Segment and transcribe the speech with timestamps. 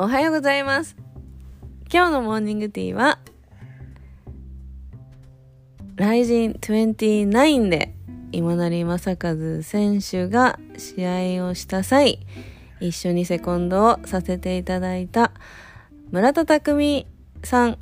[0.00, 0.94] おはようございます。
[1.92, 3.18] 今日のモーニングティーは、
[5.96, 7.92] ライジン29で
[8.30, 12.20] 今成正和選手が試合をした際、
[12.78, 15.32] 一緒にセコンドをさせていただいた
[16.12, 17.04] 村田匠
[17.42, 17.78] さん、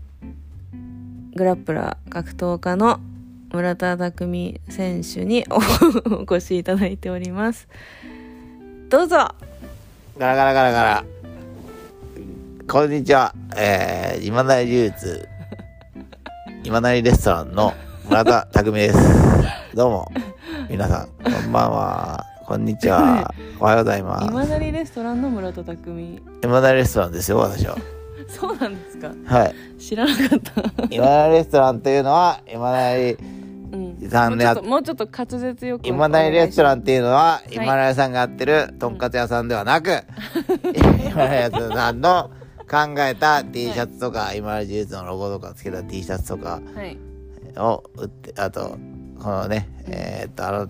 [1.34, 2.98] グラップラー格闘家の
[3.52, 7.68] 村田匠選手に お越しいただいております。
[8.88, 9.16] どうぞ
[10.16, 11.15] ガラガラガラガラ。
[12.68, 13.32] こんにちは。
[13.56, 15.28] えー、今成流術、
[16.64, 17.72] 今成レストランの
[18.08, 18.98] 村田匠です。
[19.74, 20.12] どうも、
[20.68, 22.24] 皆さん、こんばんは。
[22.44, 23.32] こんにちは。
[23.60, 24.26] おはようございます。
[24.28, 27.76] 今成レストランの村田匠今成レストランですよ、私は。
[28.28, 29.10] そうなんですか？
[29.26, 29.54] はい。
[29.80, 33.12] 知らなかった今成レストランというのは、今成、
[33.72, 40.02] うんさんのやもうちょっと滑舌よく今成レストランっていうのは、い今成さんがやってるとんかつ屋さんではなく、
[40.74, 42.30] 今成さんの
[42.68, 46.98] 考えた T シャツとか、今成技術のロゴとかつけた T シャツとかはい
[47.58, 48.76] を売って、あと、
[49.18, 50.68] このね、えーっと、あの、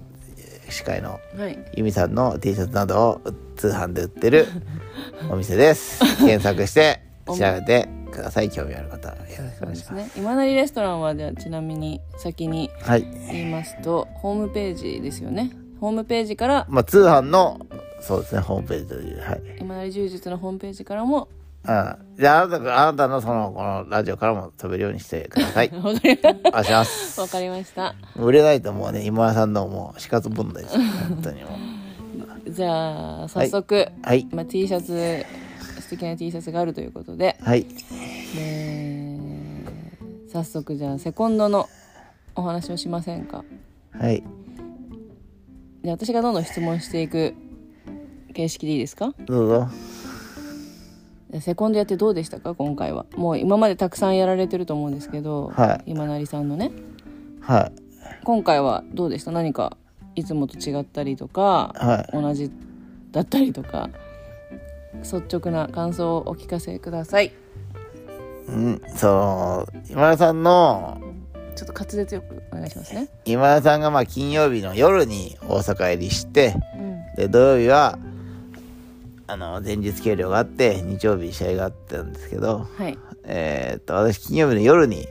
[0.69, 4.47] 司会のはいユミさんの T シャツなどを通販で売ってる
[5.31, 6.01] お店です。
[6.19, 8.51] 検索して 調べてください。
[8.51, 9.95] 興味ある方、よろしくお願いします。
[9.95, 13.07] ね今成レストランはじゃあちなみに先にはい。
[13.31, 17.61] 言いますとホームページですよねホームページからまあ、通販の、
[18.01, 19.43] そうですね、ホームページという、はい。
[19.61, 21.29] 今成柔術のホームページからも
[21.69, 22.17] うん。
[22.19, 25.71] じゃあ、あなた、あなたのその、このラジオからも飛べるようにしてください。
[25.77, 27.21] わかりお願いします。
[27.21, 30.83] わかりました売れないともうね、今田さんのもう死活問題ですよ。
[31.09, 31.51] 本当にも
[32.47, 32.51] う。
[32.51, 34.27] じゃあ早速、はい。
[34.31, 35.25] まあ、T シャツ
[35.81, 37.67] 素敵な T シャツがあるということではい。
[38.35, 39.19] で
[40.33, 41.69] 早速じゃあセコンドの
[42.37, 43.45] お話をしませんか？
[43.99, 44.23] はい。
[45.83, 47.35] で私がどんどん質問していく
[48.35, 49.13] 形式でいいですか？
[49.27, 49.69] どうぞ。
[51.37, 52.55] でセコンドやってどうでしたか？
[52.55, 53.05] 今回は。
[53.15, 55.91] もう今までたくさんやられてると思うんですけど、はい。
[55.91, 56.73] 今成さんのね。
[57.41, 57.73] はい。
[58.25, 59.33] 今回はどうでした？
[59.33, 59.77] 何か
[60.15, 62.13] いつもと違ったりとか、はい。
[62.13, 62.51] 同じ
[63.13, 63.91] だったりとか。
[65.03, 67.31] 率直な感想をお聞かせください。
[68.49, 70.99] うん、その、今田さんの、
[71.55, 73.11] ちょっと滑舌よくお願いしますね。
[73.27, 77.05] 今田さんがまあ金曜日の夜に大阪入りして、うん。
[77.15, 77.99] で、土曜日は、
[79.29, 82.97] あの、前日計量があって、日曜日試合があったんですけど、はい。
[83.25, 85.09] えーっと、私金曜日の夜に、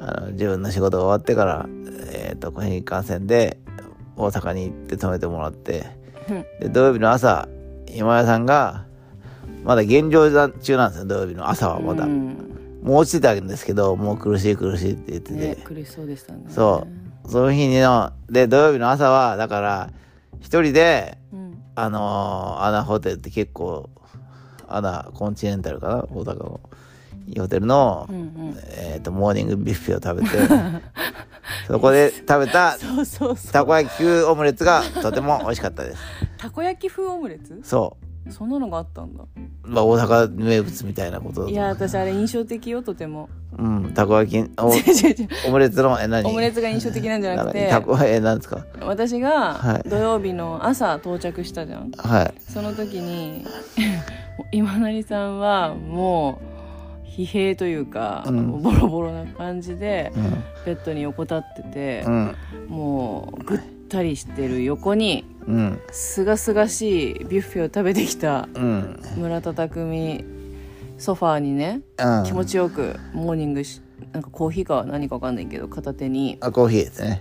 [0.00, 1.66] あの、自分の仕事が終わってから、
[2.12, 3.58] えーっと、新幹線で
[4.16, 5.86] 大阪に行って泊めてもらって、
[6.28, 6.42] うん。
[6.60, 7.48] で、土曜日の朝、
[7.88, 8.86] 今田さんが、
[9.64, 12.04] まだ現状中なんですよ、土曜日の朝はまだ。
[12.04, 12.80] うん。
[12.82, 16.44] もう落ちてたんですけど、もう苦しい苦しいって言ってて、ね苦しそうでしたね。
[16.48, 16.86] そ
[17.26, 17.30] う。
[17.30, 19.90] その日の、で、土曜日の朝は、だから、
[20.40, 21.41] 一人で、うん
[21.74, 23.88] あのーアナホテルって結構、
[24.68, 25.96] アナコンチネンタルかな？
[26.04, 26.60] 大阪の。
[27.28, 28.56] いいホテルの、うんうん。
[28.76, 30.82] えっ、と、モーニングビュッフェを食べて、
[31.68, 32.76] そこで食べた
[33.52, 36.02] たこ焼き風オムレツがとても美味しかったです。
[36.36, 37.60] たこ焼き風オムレツ？
[37.62, 37.96] そ
[38.30, 39.26] そんなのがあったんだう。
[39.64, 43.28] まあ、大阪名物みたいなことだといや私あれ印象的よとても
[43.58, 44.68] うん、たこ焼き、 お
[45.48, 46.26] オムレツの、え、何？
[46.26, 48.64] オムレツが印象的なんじゃなくてたこ、え、何ですか？
[48.80, 52.34] 私はいが土曜日の朝到着したじゃんはい。
[52.40, 53.44] その時に
[54.52, 56.40] 今成さんはも
[57.04, 60.22] う疲弊というか、うんボロボロな感じでうん。
[60.64, 62.36] ベッドに横たっててう、ん。
[62.68, 63.60] もうぐっ
[63.90, 65.31] たりしてる横にうん。
[65.90, 69.00] すがすがしいビュッフェを食べてきたうん。
[69.16, 70.24] 村田匠
[70.98, 72.24] ソファーにねうん。
[72.24, 73.80] 気持ちよくモーニングし
[74.12, 77.20] なんかコーヒーか何か分かんないけど片手にあ、コーヒーですね。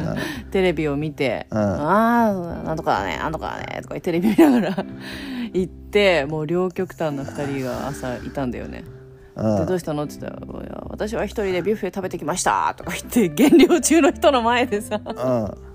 [0.50, 4.84] テレビを見て「うんああなんとかだねなんとかだね」とかテレビ見ながら
[5.52, 8.84] 行ってもう両極端な2人が朝いたんだよね。
[9.36, 9.56] うん。
[9.60, 10.04] でどうしたの？
[10.04, 15.71] って言ったらいや「私は一人でビュッフェ食べてきました」とか言って減量中の人の前でさうん。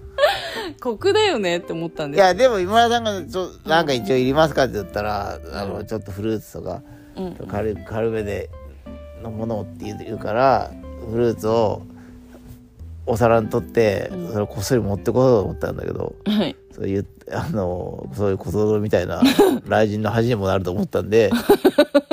[0.81, 2.22] 酷だよねって思ったんです。
[2.22, 6.81] いや、でも今田さんがちょ、なんか一応いりますかって言ったら、あの、ちょっとフルーツとか、
[7.15, 7.33] うん。
[7.48, 8.50] 軽い軽めで
[9.24, 10.71] のものって言うから、
[11.09, 11.81] フルーツを
[13.06, 16.56] お皿に取って、それをこっそり持ってこようと思ったんだけど、はい。
[16.71, 19.21] そういう、あの、そういうことみたいな、
[19.65, 21.31] 雷神の恥にもなると思ったんで、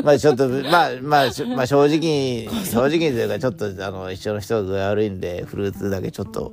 [0.03, 1.27] まあちょっと、まあ、まあ、
[1.57, 6.53] まあ正直、正直というか、ちょっと、あの、一緒の人が具合悪いんで、フルーツだけちょっと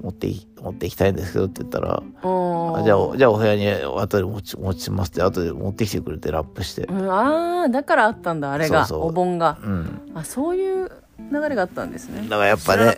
[0.00, 6.84] 持ってい、持っていきたいんですけどって言ったら、おあじゃあ、じゃあお部屋に後で持ち、持ちますって、後で持ってきてくれてラップして。
[6.84, 9.08] うん、ああだからあったんだあれがそうそう。
[9.08, 9.58] お盆が。
[9.62, 10.12] うん。
[10.14, 10.90] あそういう
[11.30, 12.22] 流れがあったんですね。
[12.22, 12.96] だからやっぱね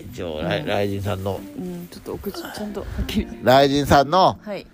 [0.00, 3.28] 一応、ライライジンさんの、うん、ちょっとお口ちゃんとはっきり。
[3.42, 4.66] ライジンさんの、はい。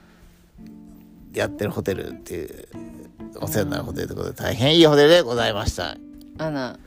[1.33, 2.69] やってるホテルっていう、
[3.41, 5.97] お世話になるホテルということで、大変いいホテルでございました。
[6.39, 6.79] アナ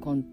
[0.00, 0.24] コンん？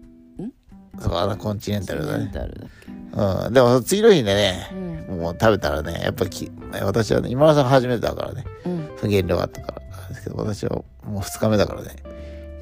[1.00, 2.24] そこ、アナコンチネンタルだね。
[2.24, 2.87] メンタルだっけ？
[3.12, 3.52] うん。
[3.52, 4.70] でも、次の日でね、
[5.08, 5.18] うん。
[5.20, 6.50] もう食べたらね、やっぱき、
[6.82, 8.88] 私はね、今田さん初めてだからね、うん。
[8.98, 11.96] その減量があったからなんですけど、私はもう2日目だからね、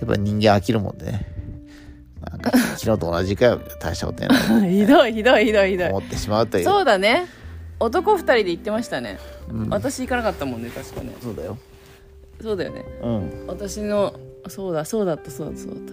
[0.01, 1.27] やっぱ人間飽きるもんでね、
[2.31, 4.35] なんか、 昨日と同じかよ、大したことな。
[4.69, 5.89] ひどいひどいひどいひどい。
[5.89, 6.65] と思ってしまうという。
[6.65, 7.27] そうだね。
[7.79, 9.19] 男二人で行ってましたね、
[9.51, 9.69] うん。
[9.69, 11.13] 私行かなかったもんね確かね。
[11.23, 11.59] そうだよ。
[12.43, 12.85] そうだよね。
[13.03, 13.45] うん。
[13.47, 14.15] 私の
[14.49, 15.93] そうだそうだったそうだったそうだった。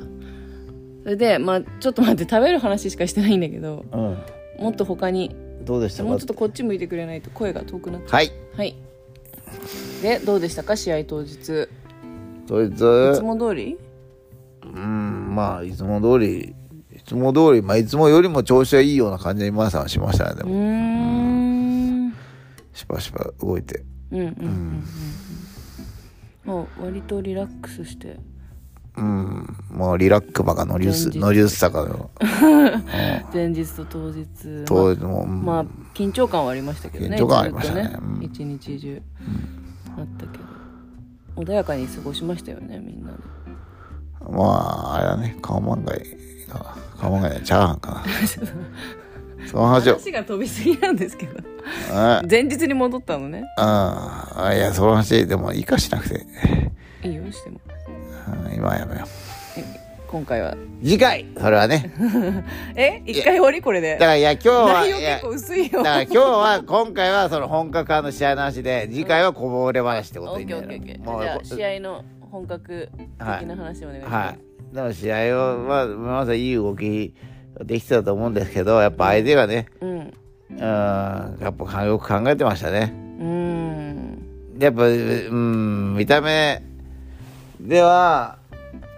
[1.03, 3.85] それでまあちょっと待って食べる話しかしてないんだけど。
[3.91, 4.17] うん。
[4.63, 5.35] もっと他に。
[5.63, 6.09] どうでしたか？
[6.09, 8.27] もうちょっとこっち向いてくれないと声が遠くなっちゃはい。
[8.27, 8.75] うはい。
[10.01, 10.75] でどうでしたか？
[10.75, 11.33] 試合当日。
[11.33, 11.69] いつ
[12.47, 13.77] そいつ、も通り？
[14.65, 16.55] うん、まあ、いつも通り、
[16.91, 22.07] いつも通り、まあ、いつもよりも調子がいいような感じで今田さんはしましたね、でうーも。
[22.09, 22.13] ん。
[22.73, 23.83] しばしば動いて。
[24.11, 24.83] うんうんうんうん。
[26.45, 28.17] もう割とリラックスして
[28.95, 31.19] うん、もうリラックマが乗り薄、前日。
[31.19, 32.11] 乗り薄さかの、
[33.33, 34.25] 前日と当日。
[34.65, 35.43] 当時も、うん。
[35.43, 37.97] まあ緊張感はありましたけどね緊張感ありましたね。
[38.21, 39.01] 一日中。
[39.97, 40.43] あったけど。
[41.35, 43.17] 穏やかに過ごしましたよねみんなで。
[44.29, 45.91] まあ、あれだね、顔漫画
[46.53, 46.75] かな。
[47.01, 48.03] 顔漫画ね、チャーハンかな。
[49.47, 51.33] その話を、話が飛びすぎなんですけど。
[51.33, 53.43] うん、前日に戻ったのね。
[53.57, 56.25] あいや、その話でもいいかしなくて、
[57.03, 57.59] いいよしても。
[57.65, 57.82] うん
[58.55, 59.05] 今はやめよ
[60.07, 60.55] 今回は。
[60.83, 61.91] 次回それはね。
[62.75, 63.01] え？
[63.03, 63.61] 一回終わり？
[63.61, 63.93] これで。
[63.93, 65.83] だから、いや、今日は、結構薄いよ。
[65.83, 74.35] だから今日は、今回はその本格派の試合の話で、次回はこぼれ話ってことでいいじゃあ試合の本格的な話をお願いします、は
[74.71, 74.75] い。
[74.75, 77.15] でも試合は、まずいい動き
[77.63, 80.13] できてたと思うんですけど、やっぱ相手がね、うん。
[80.51, 82.93] うん、やっぱよく考えてましたね。
[83.19, 84.23] うーん。
[84.59, 86.61] やっぱ、うん、見た目
[87.63, 88.37] では、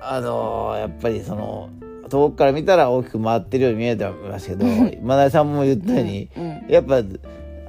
[0.02, 1.70] あのやっぱりその、
[2.10, 6.66] 遠くから見たら大きく回ってるように見えてますけど、今田さんも言ったように、うん。
[6.68, 7.04] やっぱ、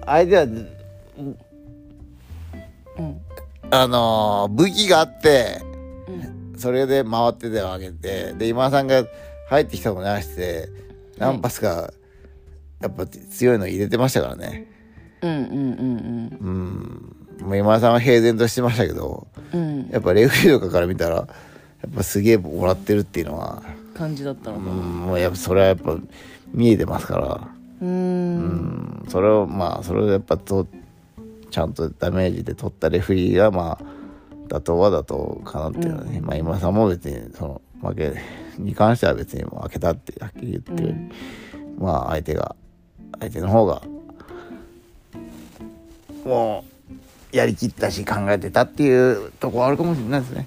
[0.06, 0.68] 相手は、うん。
[3.68, 5.60] あの武器があって、
[6.08, 6.58] うん。
[6.58, 9.04] それで回ってたわけで、で、今田さんが
[9.50, 10.70] 入ってきたのに合わせて、
[11.18, 11.92] 何発か、
[12.80, 14.66] やっぱ強いの入れてましたからね。
[15.22, 16.38] うんうんうん。
[16.40, 17.25] うん。
[17.40, 19.60] 今田さんは平然としてましたけど、うん。
[19.60, 21.26] うんやっぱレフェリーとかから見たら、やっ
[21.94, 23.62] ぱすげえもらってるっていうのは、
[23.94, 25.96] 感じだったのかうん、もうやっぱそれはやっぱ
[26.52, 27.48] 見えてますから、
[27.80, 29.00] うーん。
[29.00, 30.66] うん、それをまあ、それをやっぱと、
[31.50, 33.84] ちゃんとダメージで取ったレフェリーがまあ、
[34.48, 38.14] 妥当は妥当かなっていうのはね、まあ今田さんも別にその負け
[38.58, 41.10] に関しては別にもう負けたってはっきり言ってうに、
[41.78, 42.56] まあ相手が、
[43.20, 43.82] 相手の方が、
[46.24, 46.75] もう、
[47.32, 50.46] やりきったし考えてたっていうところあるかもしれないですね。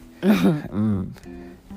[0.71, 1.15] うん。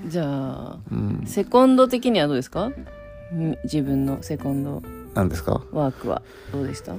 [0.06, 1.22] じゃあうん。
[1.26, 2.66] セコンド的にはどうですか？
[2.66, 4.82] ん自分のセコンド。
[5.14, 5.62] 何ですか？
[5.72, 6.22] ワークは。
[6.52, 6.92] どうでした？
[6.92, 6.98] うん。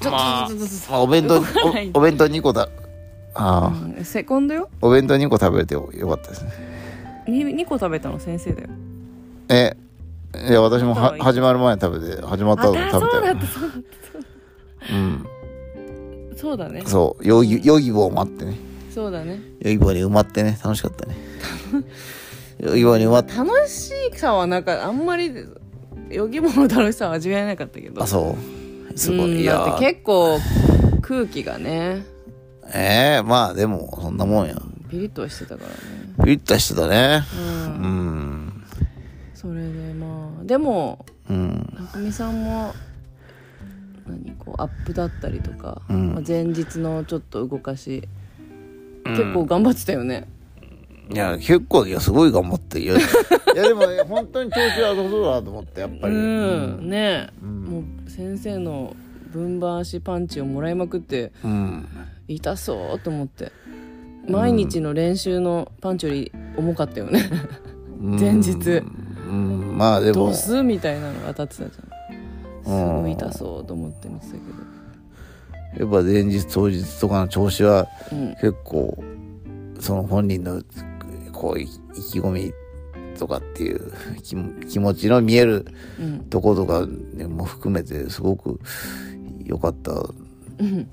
[0.00, 0.92] ちょっとまあちょっとちょっとちょっと。
[0.92, 1.34] まあ、お弁当
[1.98, 2.68] お、お弁当2個だ、
[3.34, 3.68] ああ、
[3.98, 4.04] うん。
[4.04, 4.68] セコンドよ？
[4.80, 6.50] お弁当2個食べれてよよかったですね。
[7.26, 8.18] 2, 2個食べたの？
[8.18, 8.68] 先生だよ。
[9.48, 9.76] え、
[10.48, 13.20] いや、私もははい始まる前に食べて、始まった後あ食べたよ。
[13.20, 13.68] そうだったそうだ。
[13.68, 13.72] っ
[14.92, 15.26] うん。
[16.44, 18.56] たそうだねそう、ヨギ、ヨギボー待ってね。
[18.94, 21.16] そうだねヨギボーに埋まってね、楽しかったね。
[22.60, 25.32] ヨギボーに埋まって、楽しさはなんかあんまり
[26.10, 28.36] ヨギボーの楽しさは味わえなかったけどあ、そ
[28.92, 28.98] う。
[28.98, 29.40] すごうんい。
[29.42, 30.38] いや結構
[31.02, 32.04] 空気がね
[32.72, 34.54] ええまあでも、そんなもんや。
[34.90, 35.74] ピリッとはしてたからね
[36.24, 37.24] ピリッとしてたね。
[37.36, 38.64] うんうん。
[39.34, 41.74] それでまあでもうん。
[41.76, 42.72] 中見さんも
[44.06, 48.08] 何こうアップだったりとか、うんまあ前日のちょっと動かし、
[49.04, 50.28] 結構頑張ってたよね。
[51.12, 52.80] いや、結構、いや、すごい頑張って。
[52.80, 52.98] いや、 い
[53.56, 56.16] やでも、ね、本当に調子はそうだなと思って、やっぱうり。
[56.16, 57.28] んね。
[57.42, 57.64] え、ん。
[57.64, 58.96] もう先生の
[59.30, 61.86] 分回しパンチをもらいまくってうん。
[62.26, 63.52] 痛そうと思って。
[64.26, 67.20] 毎日の練習のパンチより重かったよね。
[68.00, 68.16] うん。
[68.20, 68.82] 前日。
[69.28, 70.28] うん、まあでも。
[70.28, 72.23] ド、スみたいなのが当たってたじゃん
[72.64, 74.38] すごい痛そうと思って見てたけ
[75.80, 78.28] やっぱ前日当日とかの調子はどうん。
[78.34, 79.04] 結構、
[79.80, 80.62] その本人の、
[81.32, 81.66] こう、意
[82.12, 82.52] 気込み
[83.18, 83.92] とかっていう
[84.22, 84.36] 気
[84.68, 85.66] 気持ちの見える
[85.98, 86.20] うん。
[86.30, 86.86] ところとか
[87.28, 88.60] も含めてすごく
[89.44, 90.88] 良かった、うん。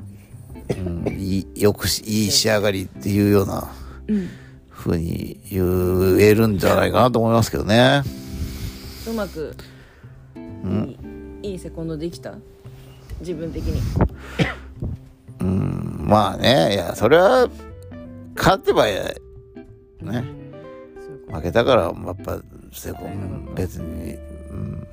[0.69, 3.71] うん、いいよくしいい仕上がりっていうような
[4.07, 4.29] うん。
[4.71, 5.61] 風に言
[6.19, 8.01] えるんじゃないかなと思いますけどね。
[9.07, 9.55] うまく
[10.35, 10.97] いい
[11.41, 12.35] いいセコンドできた？
[13.19, 13.81] 自分的に。
[15.39, 17.49] うん、まあね、いや、それは、
[18.35, 19.11] 勝てばや、
[20.01, 20.23] ね。
[21.31, 22.39] 負けたから、やっぱ、
[22.71, 24.13] せこうん別に、
[24.51, 24.87] うん、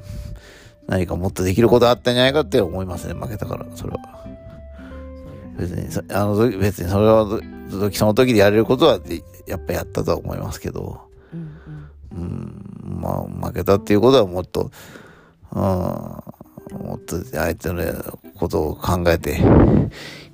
[0.86, 3.98] 何かもっとできることあったんじゃないかって思いますね、負けたから、それは。
[5.58, 7.40] 別にそ、あの時、別にそれはど、
[7.70, 9.00] 時その時でやれることは、
[9.46, 11.00] やっぱやったとは思いますけど、
[11.34, 11.58] うん
[12.12, 12.88] うん。
[12.92, 14.70] うん、まあ、負けたっていうことはもっと、
[15.52, 16.22] うん、
[16.88, 19.38] もっと相手のことを考えて、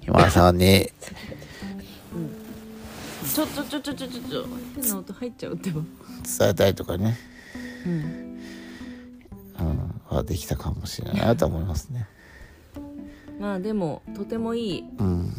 [0.03, 0.89] 今田さんに、
[3.35, 4.47] ちょちょちょちょちょちょちょ
[4.77, 5.81] 変な音入っちゃうってば
[6.39, 7.19] 伝えたいとかね、
[7.85, 8.39] うん
[9.59, 12.07] うん、はできたかもしれないなと思いますね。
[13.41, 15.33] まあでもとてもいいうん。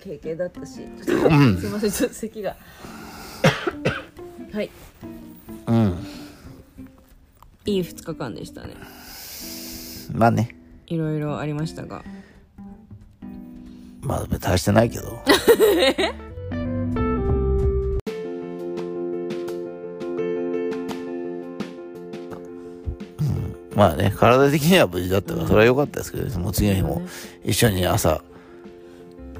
[0.00, 2.56] 経験だったしちょっとすいませんちょっと咳が
[4.52, 4.70] はい
[5.66, 5.95] うん。
[7.66, 8.74] いい2日間でしたね。
[10.12, 10.56] まあね。
[10.86, 12.04] いろいろありましたが。
[14.00, 15.08] まあ、大してないけど。
[15.08, 15.14] う
[23.24, 27.02] んまあね、体的には無事だったから、それは良かったですけど、もう次の日も
[27.44, 28.22] 一緒に朝、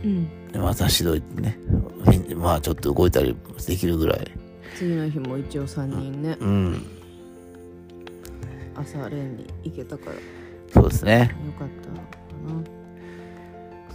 [0.04, 0.28] うん。
[0.61, 1.59] また指導行ってね、
[2.35, 4.30] まあちょっと動いたりできるぐらい。
[4.75, 6.37] 次の日も一応3人ね。
[6.40, 6.87] うん、
[8.76, 10.12] 朝練に行けたから。
[10.12, 10.21] よ
[10.73, 11.35] そうですね。
[11.59, 12.02] かったかな。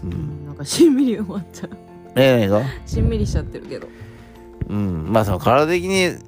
[0.04, 0.12] う、うん。
[0.44, 1.70] んなんかしんみり終わっちゃう。
[2.16, 2.64] え、何が？
[2.86, 3.88] しんみりしちゃってるけど。
[4.70, 6.20] うん、まあその体的に、うん、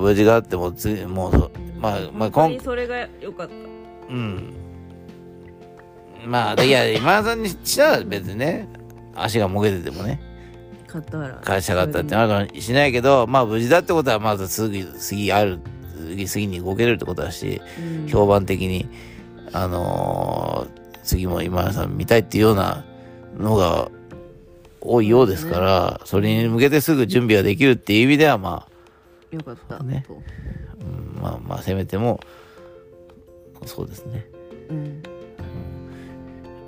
[0.00, 3.54] 無事があっても、次、もうそ、まあ、まあ今それが良かった。
[4.12, 4.54] うん。
[6.26, 8.68] まあ、いや、今田さんにしたら別にね、
[9.14, 10.20] 足がもげててもね、
[10.86, 11.34] 買ったから。
[11.44, 15.77] 会社があったってあるかもしないけど、まあ無事だってことはまず次、次ある、次
[16.26, 18.08] 次に動けるってことだし、うん。
[18.08, 18.88] 評判的に、
[19.52, 22.84] あのー次も今田さん見たいっていうような
[23.38, 23.90] のが
[24.82, 28.68] 多いようですから、それに向けてすぐ準備ができるっていう意味では、ま
[29.32, 29.82] あ、よかった。
[29.82, 30.04] ね。
[30.06, 30.20] と
[30.80, 32.20] うんまあまあ、せめても、
[33.64, 34.26] そうですね。
[34.68, 34.84] うん。
[34.84, 34.94] やっ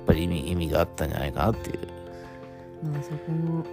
[0.07, 1.79] ぱり意味意味があったんじゃないかなっていう。
[2.91, 3.63] まあそこの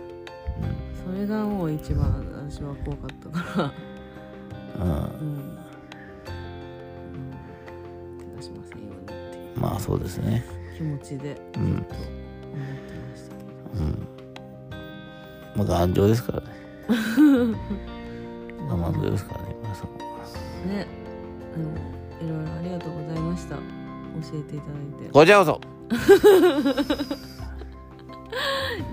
[1.02, 3.72] それがもう一番私は怖かったから
[4.78, 5.58] うん、
[8.18, 8.78] 怪我しません。
[8.82, 10.44] ようにっていうまあそうですね。
[10.76, 11.62] 気持ちでうん。
[11.62, 13.42] 思ってましたけ
[13.78, 14.08] どうん。
[15.56, 16.47] まあ頑丈ですからね。
[18.68, 20.08] 我慢強いですからね、皆さん。
[20.68, 20.87] ね
[21.54, 21.70] でも
[22.20, 23.62] いろいろありがとうございました教
[24.35, 25.61] えていただいてこちらこそ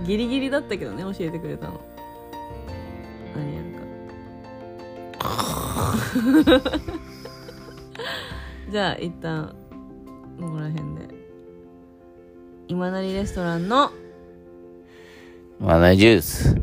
[0.06, 1.82] ギリギリだったけどね教えてくれたの
[3.36, 3.75] 何やるか
[8.72, 9.54] じゃあ一旦
[10.40, 11.16] ここら辺で。
[12.68, 13.92] 今成レストランの、
[15.60, 16.56] 今なりジュース。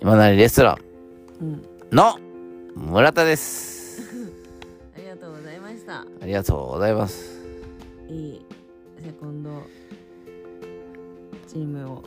[0.00, 0.78] 今なりレストラ
[1.40, 2.16] うん、ンの
[2.76, 4.02] 村田です。
[4.94, 6.00] ありがとうございました。
[6.00, 7.42] ありがとうございます。
[8.08, 8.46] いい
[9.04, 9.50] セコンド。
[11.48, 12.02] チームを。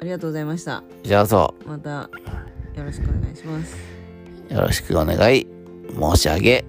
[0.00, 0.82] ありがとうございました。
[1.02, 2.08] じゃあそまた
[2.74, 3.76] よろしくお願いします。
[3.76, 3.78] う、
[4.48, 5.46] よろしくお願い
[5.98, 6.64] 申し上げ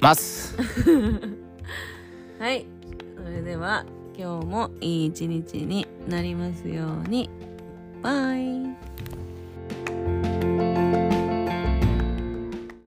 [0.00, 0.56] ます。
[2.38, 2.66] はい。
[3.16, 3.84] それでは
[4.16, 7.30] 今日もいい一日になりますように。
[8.02, 8.87] バイ。